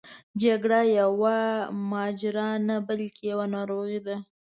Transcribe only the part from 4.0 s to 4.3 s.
ده.